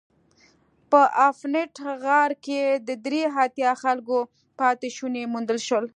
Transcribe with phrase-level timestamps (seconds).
[0.89, 4.17] په افنټ غار کې د درې اتیا خلکو
[4.59, 5.85] پاتې شوني موندل شول.